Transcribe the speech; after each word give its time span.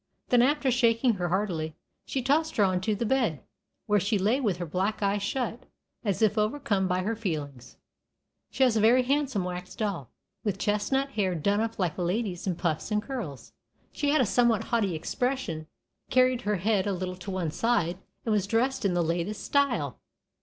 Then, 0.29 0.41
after 0.41 0.71
shaking 0.71 1.13
her 1.13 1.29
heartily, 1.29 1.75
she 2.07 2.23
tossed 2.23 2.57
her 2.57 2.63
on 2.63 2.81
to 2.81 2.95
the 2.95 3.05
bed, 3.05 3.43
where 3.85 3.99
she 3.99 4.17
lay 4.17 4.41
with 4.41 4.57
her 4.57 4.65
black 4.65 5.03
eyes 5.03 5.21
shut, 5.21 5.67
as 6.03 6.23
if 6.23 6.39
overcome 6.39 6.87
by 6.87 7.03
her 7.03 7.15
feelings. 7.15 7.77
She 8.49 8.63
was 8.63 8.75
a 8.75 8.79
very 8.81 9.03
handsome 9.03 9.43
wax 9.43 9.75
doll, 9.75 10.09
with 10.43 10.57
chestnut 10.57 11.09
hair 11.11 11.35
done 11.35 11.61
up 11.61 11.77
like 11.77 11.99
a 11.99 12.01
lady's 12.01 12.47
in 12.47 12.55
puffs 12.55 12.89
and 12.89 12.99
curls. 13.03 13.53
She 13.91 14.09
had 14.09 14.21
a 14.21 14.25
somewhat 14.25 14.63
haughty 14.63 14.95
expression, 14.95 15.67
carried 16.09 16.41
her 16.41 16.55
head 16.55 16.87
a 16.87 16.93
little 16.93 17.15
to 17.17 17.29
one 17.29 17.51
side, 17.51 17.99
and 18.25 18.31
was 18.33 18.47
dressed 18.47 18.83
in 18.83 18.95
the 18.95 19.03
"latest 19.03 19.43
style." 19.43 19.99